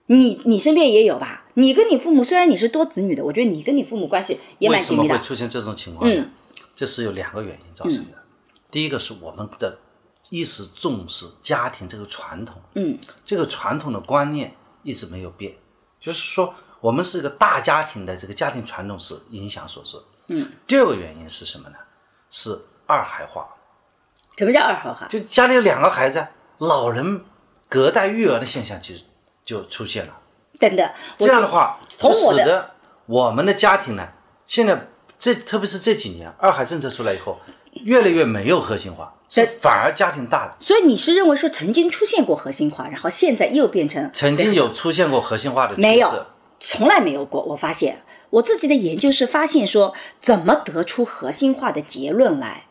[0.06, 1.46] 你你身边也有吧？
[1.54, 5.24] 你跟你父母虽然你是多子女的，我觉得你跟你父母关系也蛮紧密的为什么会。
[5.24, 6.20] 出现这种情况呢？
[6.20, 6.30] 嗯
[6.74, 8.12] 这是有两个原因造成的。
[8.70, 9.78] 第一个是我们的
[10.30, 15.54] 一直重视家庭这个传统，嗯，这个传统的观念一直没有变，
[15.98, 19.96] 就是说我们是一个大家庭的这个家庭传统是影响所致。
[20.28, 21.76] 嗯，第二个原因是什么呢？
[22.30, 23.48] 是二孩化，
[24.36, 25.06] 什么叫二孩化？
[25.08, 26.26] 就家里有两个孩子，
[26.58, 27.24] 老人
[27.68, 28.94] 隔代育儿的现象就
[29.44, 30.14] 就出现了。
[30.58, 32.70] 等等，这样的话，从我的使得
[33.06, 34.08] 我们的家庭呢，
[34.44, 34.88] 现在
[35.18, 37.40] 这特别是这几年二孩政策出来以后，
[37.84, 40.56] 越来越没有核心化，是反而家庭大了。
[40.60, 46.26] 所以你是认为说曾经出现过核心化，然后现在又变成曾经有出现过核心化的趋势，没有，
[46.58, 47.42] 从来没有过。
[47.42, 52.64] 我发现我自己的研究是发现说，怎么得出核心化的结论来？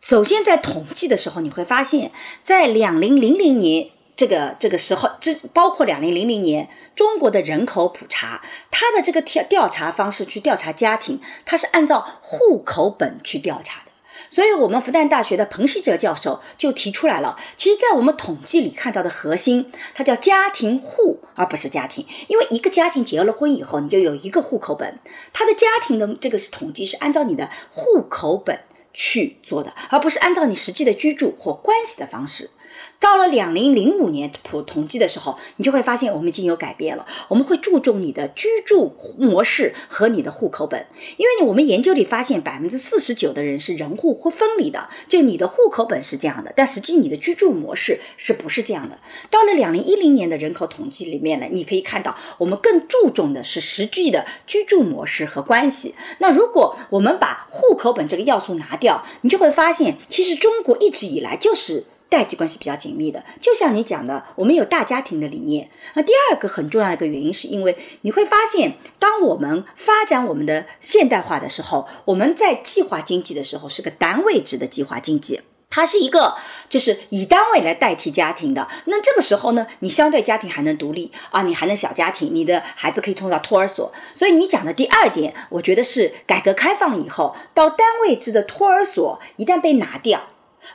[0.00, 2.12] 首先，在统计的时候，你会发现
[2.44, 13.82] 在两零零零年这个这个时候，这包括两零零零年中国的人口普查，它的这个调调查方式去调查家庭，它是按照户口本去调查。
[14.30, 22.06] 所以，我们复旦大学的彭希哲教授就提出来了，其实，在我们统计里看到的核心，它叫家庭户，而不是家庭。
[22.28, 24.98] 因为一个家庭结了婚以后，你就有一个户口本，
[25.32, 28.60] 他的家庭的这个是统计是按照你的户口本
[28.92, 32.50] 去做的，而不是按照你实际的居住或关系的方式。
[33.00, 37.06] 到了两零零五年普统计的时候，你就会发现我们已经有改变了。
[37.28, 40.84] 我们会注重你的居住模式和你的户口本，
[41.16, 48.98] 因为我们研究里发现百分之四十九的人是人户或分离的，就你的户口本是这样的，但实际你的居住模式是不是这样的？
[49.30, 55.94] 到了两零一零年的人口统计里面呢，你可以看到我们更注重的是实际的居住模式和关系。
[56.18, 61.84] 那如果我们把户口本这个要素拿掉，你就会发现，其实中国一直以来就是。
[62.08, 65.70] 代际关系比较紧密的，就像你讲的，我们有大家庭的理念。
[65.94, 75.40] 那第二个很重要的一个原因，是因为你会发现，当我们发展我们的现代化的时候，我们在计划经济的时候是个单位制的计划经济。
[75.70, 76.34] 它是一个，
[76.70, 78.66] 就是以单位来代替家庭的。
[78.86, 83.92] 那这个时候呢，你相对家庭还能独立啊，你还能小家庭，你的孩子可以送到托儿所。
[84.14, 90.22] 所以你讲的第二点，我觉得是改革开放以后，到单位制的托儿所一旦被拿掉，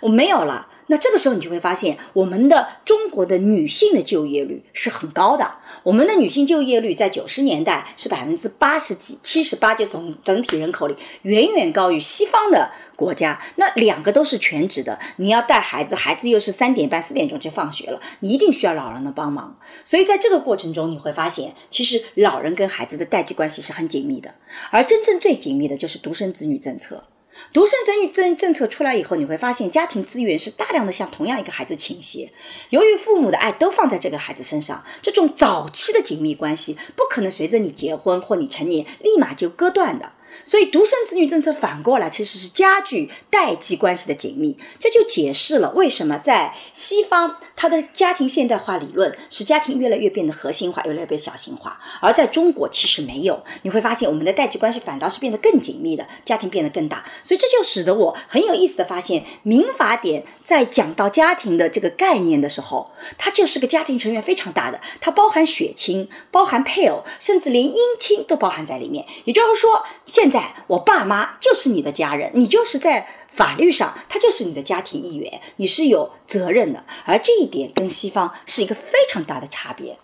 [0.02, 0.68] 我没有了。
[0.88, 5.50] 那这个时候你就会发现，我们的中国的女性的就业率是很高的。
[5.84, 13.42] 我们的女性就业率在九十年代是百分之八十几、七十八，就总整体人口里远远高于西方的国家。
[13.56, 19.58] 那两个都是全职的，你要带孩子，孩子又是三点半、四点钟就放学了，你一定需要老人的帮忙。
[19.86, 24.36] 所以在这个过程中，你会发现，其实老人跟孩子的代际关系是很紧密的，
[24.70, 27.04] 而真正最紧密的就是独生子女政策。
[27.52, 32.32] 独生子女政政策出来以后，你会发现家庭资源是大量的向同样一个孩子倾斜。
[32.70, 40.12] 由于父母的爱都放在这个孩子身上，这种早期的紧密关系不可能随着你结婚或你成年立马就割断的。
[40.46, 53.44] 所以，独生子女政策反过来其实是加剧代际关系的紧密，这就解释了为什么在西方它的家庭现代化理论使家庭越来越变得核心化，越来越变小型化，而在中国其实没有。
[53.62, 57.06] 你会发现我们的代际关系反倒是变得更紧密的，家庭变得更大。
[57.24, 69.06] 所以这就使得我很有意思的发现，民法典在讲到家庭的这个概念的时候，它就是个家庭成员非常大的，它包含血亲、包含配偶，甚至连姻亲都包含在里面。
[69.26, 76.84] 也就是说，现在我爸妈就是你的家人，你就是在法律上他就是你的家庭一员，你是有责任的。
[77.06, 79.98] 而这一点跟西方是一个非常大的差别。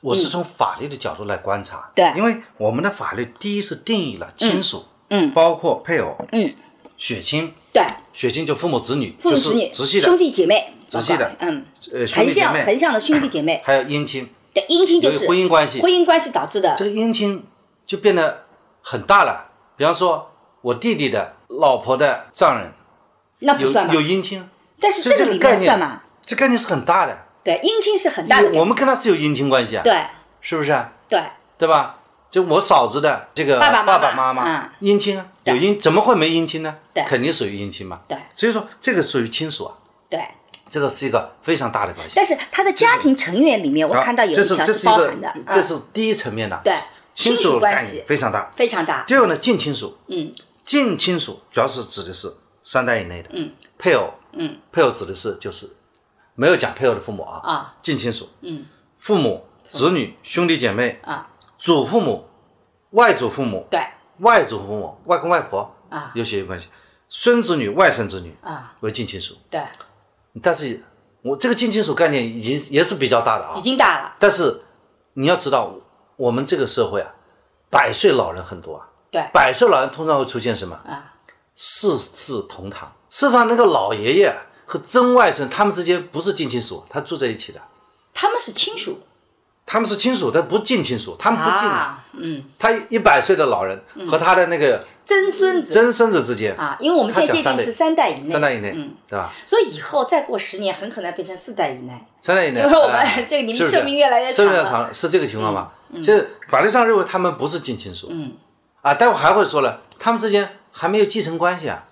[0.00, 6.52] 我是从法律的角度来观察，对因为我们的法律第一是定义了亲属，嗯包括配偶，嗯，
[6.96, 17.44] 血亲，对，血亲就父母子女，父母子女、直系的兄弟姐妹、直系的嗯，呃横向横向的兄弟姐妹，还有姻亲，对，姻亲就是婚姻关系婚姻关系导致的这，个姻亲
[17.86, 18.46] 就变得
[18.82, 19.50] 很大了。
[19.76, 22.72] 比方说，我弟弟的老婆的丈人
[23.40, 24.00] 那不算吧有？
[24.00, 24.48] 姻亲，
[24.80, 26.02] 但是这这个里面算吗？
[26.24, 27.18] 这概念是很大的。
[27.42, 28.50] 对，姻亲是很大的。
[28.58, 30.04] 我们跟他是有姻亲关系啊，对
[30.40, 30.92] 是不是啊？
[31.08, 31.22] 对
[31.58, 31.96] 对吧？
[32.30, 36.76] 就我嫂子的这个爸爸妈妈爸妈妈嗯姻亲啊，有对姻怎么会没姻亲呢？
[36.94, 38.00] 对肯定属于姻亲嘛。
[38.08, 39.74] 对所以说这个属于亲属啊，
[40.08, 40.26] 对，
[40.70, 42.14] 这个是一个非常大的关系。
[42.16, 46.72] 但是他的家庭成员里面，我看到有这是一条这是包含的，这嗯是第一层面的，对
[47.12, 48.50] 亲亲属关系念非常大。
[48.56, 49.04] 非常大。
[49.04, 55.68] 第二个呢，近亲属，嗯，近亲属主要是指的是三代以内的，嗯，配偶，嗯，配偶指的是就是
[56.34, 58.64] 没有讲配偶的父母啊，啊，近亲属，嗯，
[58.96, 62.28] 父母、子女、兄弟姐妹啊，祖父母、
[62.90, 63.80] 外祖父母、对。
[64.18, 66.12] 外祖父母、外公外婆啊。
[66.14, 66.68] 有血缘关系，
[67.08, 69.60] 孙子女、外孙子女啊，为近亲属，对，
[70.40, 70.80] 但是
[71.22, 73.52] 我这个近亲属概念已经也是比较大的啊。
[73.56, 74.14] 已，经大了。
[74.20, 74.62] 但是
[75.14, 75.74] 你要知道，
[76.22, 77.14] 我们这个社会啊，
[77.68, 79.24] 百岁老人很多啊，对。
[79.32, 80.78] 百岁老人通常会出现什么？
[80.86, 81.14] 啊，
[81.56, 82.92] 四世同堂。
[83.10, 84.32] 事实上，那个老爷爷
[84.64, 87.60] 和曾外孙他们之间不是近亲属，他住在一起的，
[88.14, 89.00] 他们是亲属。
[89.64, 91.74] 他们是亲属，但不近亲属，他们不近啊。
[91.74, 95.72] 啊，嗯，他一百岁的老人和他的那个曾孙子。
[95.72, 99.30] 曾孙子之间，啊，因为我们现在界定是三代以内，三代以内，嗯，对吧？
[99.46, 102.06] 所以以后再过十年，很可能变成四代以内。
[102.20, 105.70] 三代以内，因为我们哎这个你们寿命越来越长寿命越长，是这个情况吗？
[106.00, 108.32] 就是法律上认为他们不是近亲属，嗯，
[108.80, 111.84] 啊，待会还会说了，他们之间还没有继承关系啊，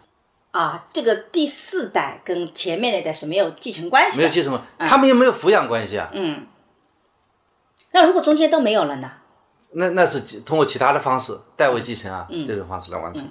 [0.52, 4.22] 啊，这个第四代跟前面那代是没有继承关系的。
[4.22, 6.46] 没有继承关，他们又没有抚养关系啊，嗯，
[7.92, 9.10] 那如果中间都没有了呢？
[9.72, 13.28] 那那是通过其他的方式代位继承啊，这种方式来完成。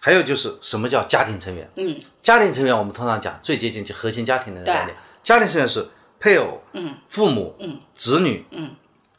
[0.00, 1.68] 还有就是什么叫家庭成员？
[1.74, 4.96] 嗯，家庭成员我们通常讲最接近就核心家庭的概念。
[5.22, 5.86] 家庭成员是
[6.20, 8.74] 配偶、嗯、父母、嗯、子女、嗯，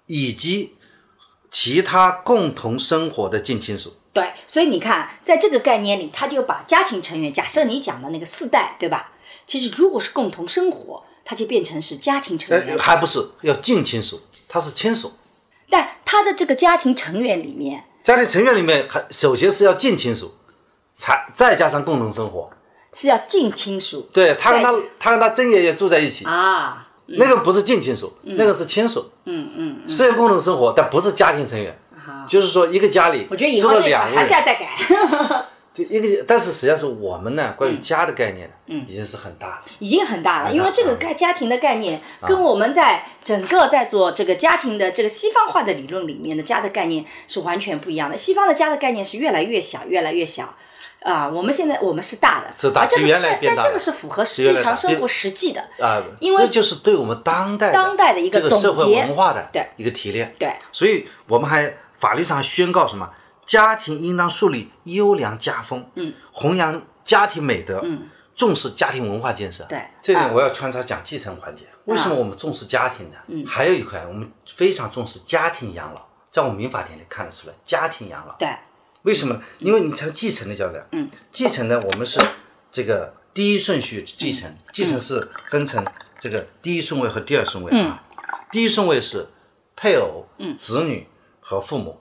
[0.05, 0.75] 以及
[1.51, 3.93] 其他共同生活的近亲属。
[4.13, 9.11] 对，所以你看，在这个概念里，他就把家庭成员，假设你讲的那个四代，对吧？
[9.45, 12.77] 其实如果是共同生活，他就变成是家庭成员呃，。
[12.81, 15.13] 还不是要近亲属，他是亲属。
[15.69, 20.33] 但他的这个家庭成员里面，家庭成员里面还首先是要近亲属，
[20.93, 22.49] 才再加上共同生活。
[22.93, 29.11] 是要近亲属对他跟他他跟他曾爷爷住在一起，啊，那个不是近亲属，那个是亲属。
[29.25, 31.77] 嗯嗯，虽然共同生活，但不是家庭成员。
[32.25, 35.45] 就是说，一个家里我觉得以住后这一块了两个人，还是要再改。
[35.73, 39.61] 就一个，但是实际上是我们呢，关于家的概念，嗯，已经是很大了。
[39.79, 48.17] 已经很大了，因为这个概家庭的概念跟我们在整个在做这个家庭的这个西方化的理论里面的家的概念是完全不一样的。
[48.17, 50.55] 西方的家的概念是越来越小，越来越小。
[51.01, 55.61] 啊，我们现在我们是大的，是大而这个比原来但但这个是符合日常生活实际的。
[55.79, 60.35] 啊，因为这就是对我们当代当代的一个这个社会总结文化的对一个提炼。
[60.37, 63.09] 对，所以我们还法律上宣告什么？
[63.45, 69.63] 家庭应当树立优良家风，嗯，弘扬家庭美德，嗯，重视家庭文化建设。
[69.69, 71.63] 对这啊点我要穿插讲继承环节。
[71.85, 73.17] 为什么我们重视家庭呢？
[73.27, 78.35] 嗯，还有一块我们非常重视家庭养老，在我们民法典里看得出来，家庭养老。
[78.37, 78.49] 对，
[79.03, 79.33] 为什么？
[79.33, 79.41] 呢？
[79.59, 82.19] 因为你才继承的较量，嗯，继承呢，我们是
[82.71, 85.85] 这个第一顺序继承，继承是分成
[86.19, 88.03] 这个第一顺位和第二顺位啊。
[88.51, 89.27] 第一顺位是
[89.75, 90.25] 配偶、
[90.57, 91.07] 子女
[91.39, 91.99] 和父母。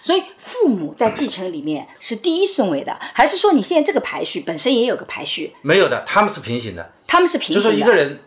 [0.00, 7.72] 所以父母在继承里面是第一顺位的，还是说你现在这个排序本身也有个排序，没有的，他们是平行的，他们是平行就说？
[7.72, 8.20] 一个人，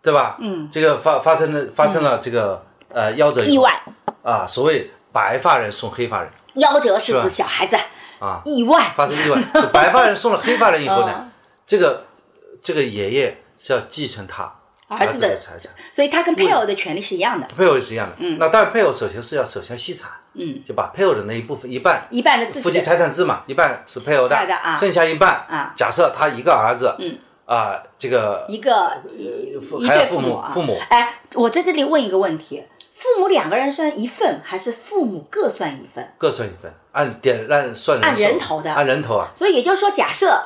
[0.00, 0.38] 对吧？
[0.40, 3.82] 嗯，这个发发生了发生了这个呃夭折意外，
[4.22, 7.22] 啊，所谓白发人送黑发人夭折是吧？
[7.22, 7.76] 指小孩子
[8.20, 8.92] 啊，意外。
[8.94, 11.06] 发生意外，就白发人送了黑发人以后 哦。
[11.06, 11.30] 呢，
[11.66, 12.06] 这个
[12.60, 14.52] 这个爷爷是要继承他
[14.88, 15.72] 儿子的的财产。
[15.90, 18.16] 所以他跟配偶的权利是一样的，配偶也是一样的。
[18.20, 22.46] 嗯，那当然，配偶首先是要首先析产，嗯，就把配偶的那一部分一半，一半的。
[22.46, 24.74] 自己夫妻财产制嘛，一半是配偶的，是的啊。
[24.74, 25.72] 剩下一半啊。
[25.76, 27.18] 假设他一个儿子，嗯。
[27.44, 30.20] 啊，这个一个一一父还有父。
[30.20, 30.80] 母父母。
[30.88, 32.62] 哎，我在这里问一个问题：
[33.02, 36.14] 父母两个人算一份，还是父母各算一份？
[36.16, 38.72] 各算一份，按点按算人按人头的。
[38.72, 40.40] 按人头啊，所以也就是说，假设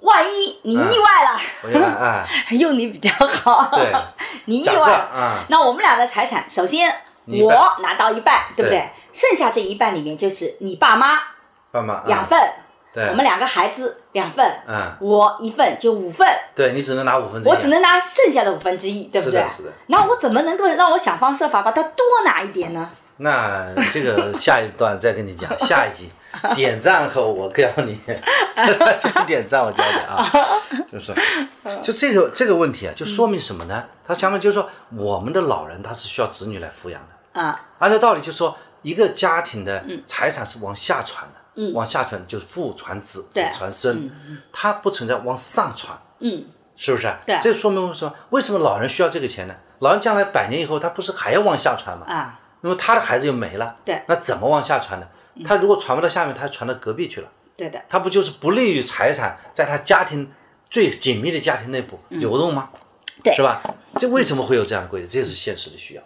[0.00, 2.26] 万一你意外了，
[2.58, 3.90] 用你比较好，对
[4.44, 6.94] 你意外，啊，那我们俩的财产，首先
[7.26, 8.80] 我拿到一半，对不对？
[8.80, 8.90] 对？
[9.14, 11.18] 剩下这一半里面就是你爸妈
[11.70, 12.04] 爸妈啊。
[12.06, 12.38] 两份，
[12.94, 19.40] 对，我们两个孩子两份，嗯，我一份就五份，对你只能拿五分之一啊，我只能拿剩下的五分之一，对不对？
[19.40, 19.72] 是的是的。
[19.88, 22.88] 那我怎么能够让我想方设法把它多拿一点呢？
[23.16, 26.08] 那这个下一段再跟你讲， 下一集
[26.54, 27.98] 点赞后我教你，
[29.00, 30.28] 先点赞我教你啊，
[30.92, 31.12] 就是
[31.80, 33.84] 就这个这个问题啊，就说明什么呢？
[34.06, 44.10] 他相当于就是说我们的老人他是需要子女来抚养的，啊，按照道理就是说一个家庭的财产是往下传的，嗯，往下传就是父传子，子传孙，
[44.52, 46.46] 它不存在往上传，嗯，
[46.76, 47.14] 是不是？
[47.26, 49.54] 对这说明说为什么老人需要这个钱呢？
[49.80, 52.06] 老人将来百年以后，他不是还要往下传吗？
[52.06, 55.06] 啊，那么他的孩子又没了，对那怎么往下传呢？
[55.44, 60.30] 他如果传不到下面，他传到隔壁去了，对的，他不就是不利于财产在他家庭
[60.70, 62.70] 最紧密的家庭内部流动吗？
[62.72, 62.80] 嗯
[63.22, 63.62] 对是吧？
[63.96, 65.06] 这为什么会有这样的规则？
[65.06, 66.02] 这是现实的需要，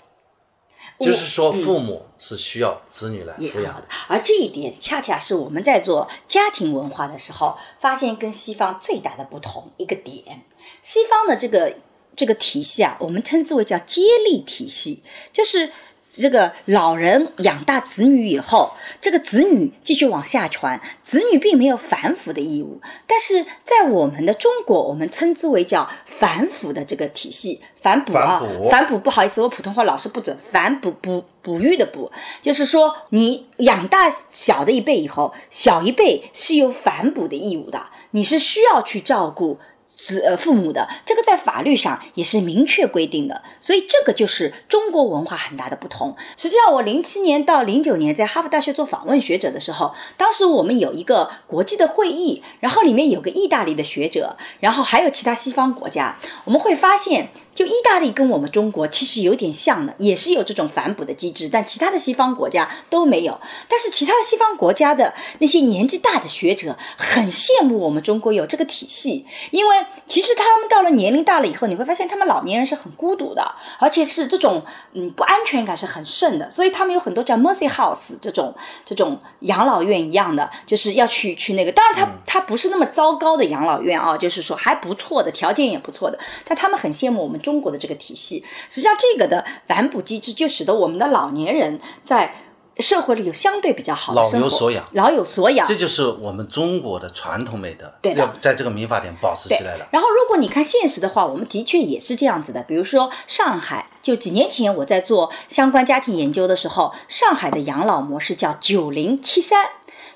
[1.01, 3.84] 就是说父母是需要子女来抚养的。。
[4.09, 10.42] 而这一点恰恰是我们在做家庭文化的时候，发现跟西方最大的不同一个点。
[10.82, 11.74] 西方的这个
[12.16, 15.72] 这个体系啊，我们称之为叫接力体系，就是。
[16.11, 22.80] 这个老人养大子女以后，这个子女继续往下传，子女并没有反哺的义务。
[23.06, 32.11] 但是在我们的中国，我们称之为叫反哺的这个体系，反哺啊，反哺反哺不好意思，我普通话老是不准，反哺哺哺育的哺，
[32.42, 37.80] 就是说你养大小的一辈以后，小一辈是有反哺的义务的，
[38.11, 39.59] 你是需要去照顾。
[39.99, 46.16] 子呃父母的这个在法律上也是明确规定的，所以这个就是中国文化很大的不同。
[46.36, 57.28] 实际上，我零七年到零九年在哈佛大学做访问学者的时候，当时我们有一个国际的会议，然后里面有个意大利的学者，然后还有其他西方国家，我们会发现。
[57.59, 63.40] 就意大利跟我们中国其实有点像的，也是有这种反哺的机制，但其他的西方国家都没有。
[63.66, 78.54] 但是其他的西方国家的那些年纪大的学者很羡慕我们中国有这个体系，因为其实他们到了年龄大了以后，你会发现他们老年人是很孤独的，而且是这种嗯不安全感是很盛的，所以他们有很多叫 mercy house 这种
[78.84, 81.72] 这种养老院一样的，就是要去去那个。
[81.72, 88.44] 当然他他不是那么糟糕的养老院啊，就是说还不错的条件也不错的，但他们很羡慕我们中国的这个体系。
[88.68, 92.34] 实际上，这个的反哺机制就使得我们的老年人在
[92.78, 95.66] 社会里有相对比较好的老生活，有所养老有所养。
[95.66, 99.88] 这就是我们中国的传统美德，对要在这个民法典保持起来了。
[99.90, 102.62] 然后，如果你看现实的话，我们的确也是这样子的。
[102.64, 109.66] 比如说上海，就几年前我在做相关家庭研究的时候，上海的养老模式叫九零七三，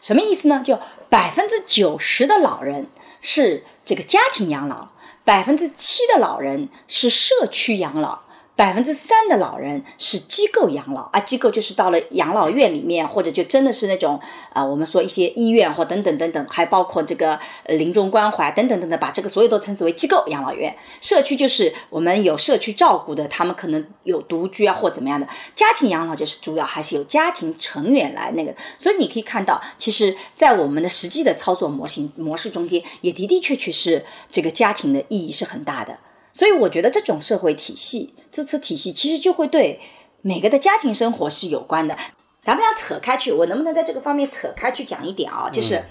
[0.01, 0.63] 什么意思呢？
[0.65, 0.79] 就
[1.09, 2.87] 百分之九十的老人
[3.21, 4.89] 是这个家庭养老，
[5.25, 8.23] 百分之七的老人是社区养老。
[8.55, 14.21] 百分之三的老人是机构养老啊，机构就是到了养老院里面，或者就真的是那种
[14.53, 17.35] 啊、我们说一些医院或等等等等，还包括这个
[17.65, 20.77] 呃临终关怀等等等等，把这个所有都称之为机构养老院。
[21.01, 25.27] 社区就是我们有社区照顾的，他们可能有独居啊或怎么样的。
[25.55, 35.99] 家庭养老就是主要还是由家庭成员来那个，所以你可以看到，其实，在我们的实际的操作模型模式中间，也的的确确是这个家庭的意义是很大的。
[36.35, 39.81] 所以我觉得这种社会体系、支持体系，其实就会对
[40.23, 41.97] 每个的家庭生活是有关的。
[42.43, 45.49] 咱们要扯开去，我能不能在这个方面扯开去讲一点啊？
[45.49, 45.85] 就是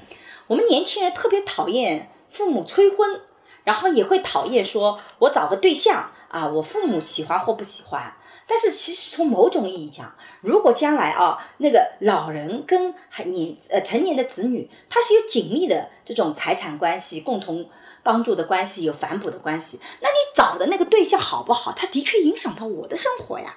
[0.48, 3.22] 我们年轻人特别讨厌父母催婚，
[3.64, 8.14] 然后也会讨厌说我找个对象啊，我父母喜欢或不喜欢。
[8.48, 17.66] 但是其实从某种意义讲，如果将来啊，那个老人跟还年呃成年的子女，他是有紧密的这种财产关系，共同
[18.04, 23.56] 帮助的关系，有反哺的关系，那你找的那个对象好不好，他的确影响到我的生活呀，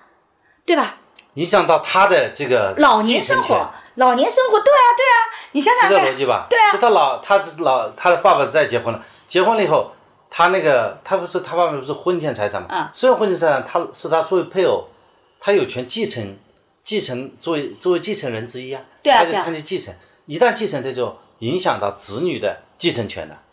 [0.66, 0.98] 对吧？
[1.34, 5.16] 影响到他的这个老年生活，老年生活，对啊，对啊，
[5.52, 6.46] 你想想是这，逻辑吧？
[6.48, 6.70] 对啊。
[6.72, 9.90] 就他老他老他的爸爸再结婚了，结婚了以后，
[10.30, 12.68] 他那个他不是他爸爸不是婚前财产嘛？
[12.68, 14.84] 啊虽然婚前财产他是他作为配偶，
[15.40, 16.36] 他有权继承
[16.82, 19.92] 继承作为作为继承人之一啊，对啊他就参与继承，
[20.26, 23.43] 一旦继承这就影响到子女的继承权了，对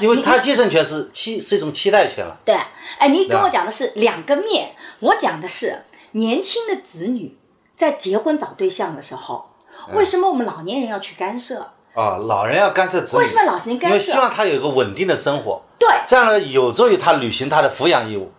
[0.00, 2.36] 因为他继承权是期是一种期待权了。
[2.44, 2.54] 对，
[2.98, 7.36] 哎，你跟我讲的是两个面，我讲的是年轻的子女
[7.74, 9.50] 在结婚找对象的时候，
[9.88, 11.72] 嗯为什么我们老年人要去干涉？
[11.94, 18.30] 啊，老人要干涉子女，为什么老人干涉因为希望他有一个稳定的生活，对，这样呢有助于他履行他的抚养义务。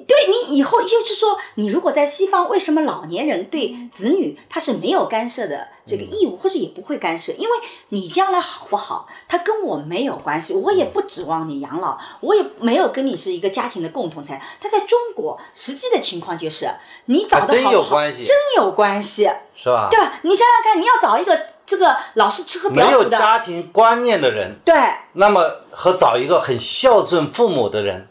[0.00, 7.32] 对你以后就是说，你如果在西方，为什么老年人对子女他是没有干涉的这个义务，或者也不会干涉？
[7.32, 7.56] 因为
[7.90, 14.42] 你将来好不好，他跟我没有关系，我也不指望你养老，我也没有跟你是一个家庭的共同财。
[14.60, 16.68] 他在中国实际的情况就是，
[17.04, 19.86] 你找真的好不好，有关系真有关系，是吧？
[19.90, 20.18] 对吧？
[20.22, 24.74] 你想想看，你要找一个这个老是吃喝没有嫖赌的，家庭观念的人，对。
[25.12, 28.08] 那么和找一个很孝顺父母的人，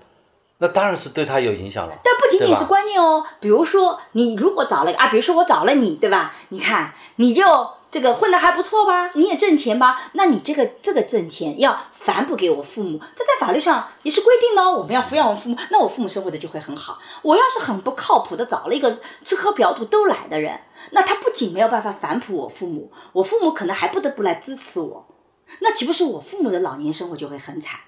[0.63, 1.93] 那当然是对他有影响了。
[2.01, 6.33] 但不仅仅是观念哦，比如说你如果找了一个啊，比如说我找了你，对吧？
[6.49, 7.43] 你看你就
[7.91, 9.11] 这个混得还不错吧？
[9.15, 10.01] 你也挣钱吧？
[10.13, 14.71] 那你这个这个挣钱要反哺给我父母，这在法律上也是规定的哦。
[14.71, 16.97] 我们要抚养我父母，那我父母生活的就会很好。
[17.23, 20.61] 我要是很不靠谱的找了一个吃喝嫖赌都来的人，
[20.91, 25.05] 那他不仅没有办法反哺我父母，我父母可能还不得不来支持我，
[25.59, 27.81] 那岂不是我父母的老年生活就会很惨？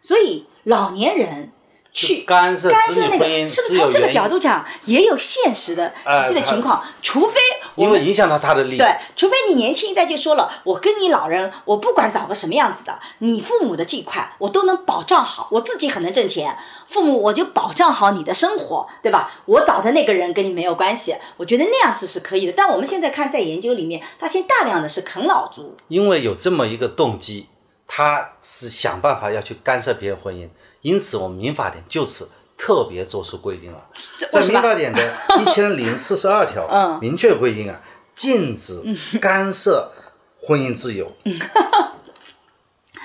[0.00, 1.52] 所以老年人。
[1.96, 6.84] 去干涉子女婚姻是不是从这个角度讲也有现实的实际的情况？
[7.00, 7.40] 除非
[7.76, 16.54] 因为影响到他的利益，对，除非你年轻一代就说了，我跟你老人，我不管找个什么样子的，你父母的这一块我都能保障好，我自己很能挣钱，
[16.86, 19.32] 父母我就保障好你的生活，对吧？
[19.46, 22.52] 我找的那个人跟你没有关系，我觉得那样是是可以的。
[22.54, 27.46] 但我们现在看在研究里面发现大量的是啃老族，因为有这么一个动机，
[27.86, 30.50] 他是想办法要去干涉别人婚姻。
[30.86, 33.84] 因此，我们民法典就此特别作出规定了，
[34.30, 35.02] 在民法典的
[35.42, 37.80] 一千零四十二条，明确规定啊，
[38.14, 38.80] 禁止
[39.20, 39.90] 干涉
[40.38, 41.10] 婚姻自由。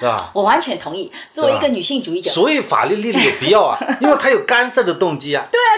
[0.01, 0.31] 是吧？
[0.33, 1.11] 我完全同意。
[1.31, 5.45] 作为一个女性主义者，所以法律立立有必要啊， 因为它有干涉的动机啊。
[5.51, 5.71] 对啊，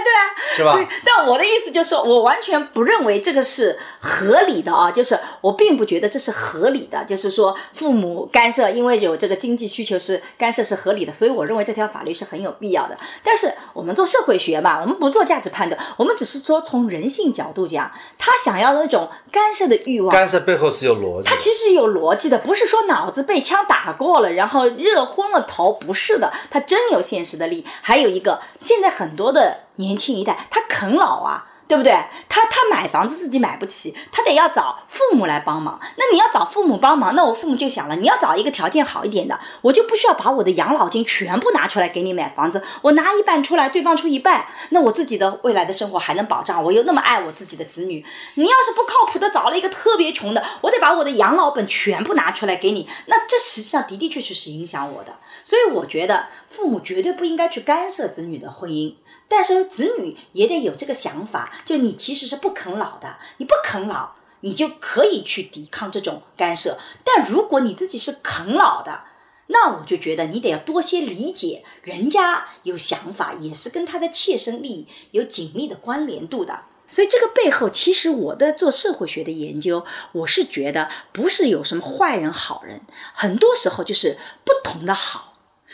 [0.56, 0.90] 对啊，是吧？
[1.06, 12.98] 但我的意思就是，我完全不认为这个是合理的啊，就是我并不觉得这是合理的，就是说父母干涉，因为有这个经济需求是干涉是合理的，所以我认为这条法律是很有必要的。
[13.22, 24.13] 但是我们做社会学嘛，我们不做价值判断，我们只是说从人性角度讲，他想要的那种干涉的欲望，干涉背后是有逻辑，他其实有逻辑的，不是说脑子被枪打过。
[24.14, 27.66] 过了，然后热昏了头，不是的，他真有现实的利益。
[27.82, 31.48] 还有一个，现在很多的年轻一代，他啃老啊。
[31.74, 31.92] 对不对？
[32.30, 35.80] 他他买房子自己买不起，他得要找父母来帮忙。
[35.96, 46.64] 那你要找父母帮忙，那我父母就想了，你要找一个条件好一点的，我就不需要把我的养老金全部拿出来给你买房子，我拿一半出来，对方出一半，那我自己的未来的生活还能保障。
[46.64, 48.06] 我又那么爱我自己的子女，
[48.36, 55.16] 你要是不靠谱的找了一个特别穷的，我得把我的养老本全部拿出来给你，那这实际上的的确确是影响我的。
[55.44, 58.94] 所以我觉得父母绝对不应该去干涉子女的婚姻。
[59.28, 64.12] 但是子女也得有这个想法，就你其实是不啃老的，你不啃老，
[64.42, 66.78] 你就可以去抵抗这种干涉。
[67.04, 69.06] 但如果你自己是啃老的，
[69.48, 76.62] 那我就觉得你得要多些理解，人家有想法也是跟他的切身利益有紧密的关联度的。
[76.90, 82.82] 所以这个背后，其实我的做社会学的研究，我是觉得不是有什么坏人好人，
[83.14, 85.34] 很多时候就是不同的好，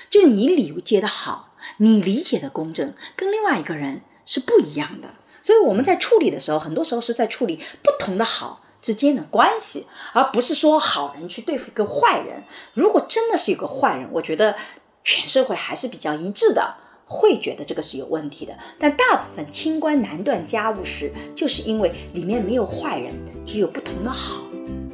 [0.10, 1.49] 就你理解的好。
[1.78, 5.10] 你理解的公正跟另外一个人是不一样的，
[5.42, 12.44] 所以我们在处理的时候，很多时候是在处理不同的好之间的关系，而不是说好人去对付一个坏人。
[12.74, 14.56] 如果真的是有个坏人，我觉得
[15.04, 18.54] 全社会还是比较一致的，会觉得这个是有问题的。
[18.78, 23.14] 但大部分清官难断家务事，就是因为里面没有坏人，
[23.46, 24.42] 只有不同的好。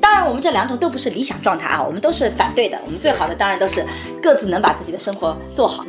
[0.01, 2.79] 当然，我们这两种都不是理想状态啊，我们都是反对的。
[2.85, 3.85] 我们最好的当然都是
[4.21, 5.83] 各自能把自己的生活做好。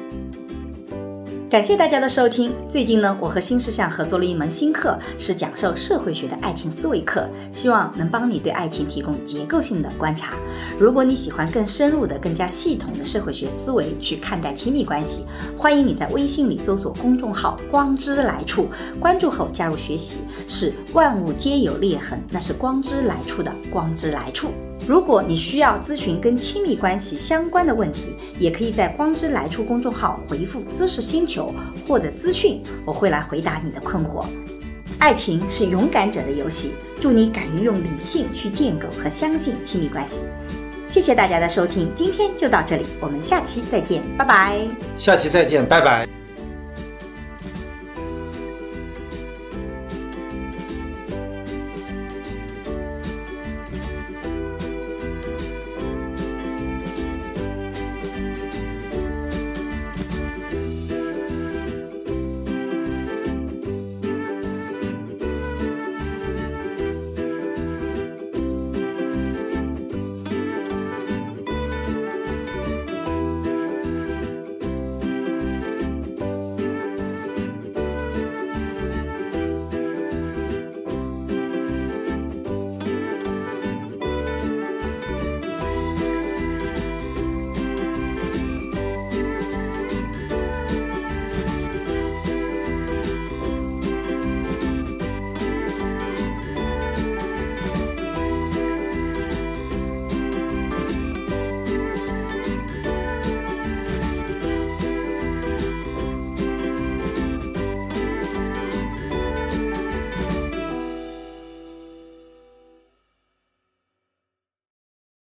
[1.48, 2.52] 感谢大家的收听。
[2.68, 10.34] 最近呢，我和新事项合作了一门新课，是讲授社会学的爱情思维课，希望能帮你对爱情提供结构性的观察。
[10.76, 15.24] 如果你喜欢更深入的、更加系统的社会学思维去看待亲密关系，
[15.56, 18.68] 欢迎你在微信里搜索公众号“光之来处”，
[18.98, 20.22] 关注后加入学习。
[20.48, 24.48] 是万物皆有裂痕，那是光之来处的光之来处。
[24.86, 31.54] 如果你需要咨询跟亲密关系相关的问题，也可以在“光之来处”公众号回复“知识星球”
[31.86, 34.24] 或者“资讯”，我会来回答你的困惑。
[34.98, 40.24] 爱情是勇敢者的游戏，祝你敢于用理性去建构和相信亲密关系。
[40.86, 44.60] 谢谢大家的收听，今天就到这里，我们下期再见，拜拜。
[44.96, 46.15] 下期再见，拜拜。